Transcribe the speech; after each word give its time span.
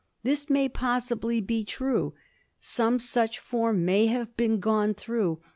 This 0.23 0.49
may 0.49 0.67
possibly 0.67 1.41
be 1.41 1.63
true; 1.63 2.15
some 2.59 2.97
such 2.97 3.37
form 3.37 3.85
may 3.85 4.07
have 4.07 4.35
been 4.35 4.59
gone 4.59 4.95
through. 4.95 5.41